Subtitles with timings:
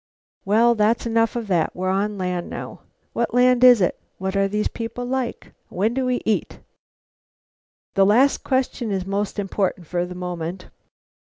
[0.45, 2.81] Well, that's enough of that; we're on land now.
[3.13, 3.99] What land is it?
[4.17, 5.53] What are the people like?
[5.69, 6.57] When do we eat?
[7.93, 10.69] That last question is most important for the moment.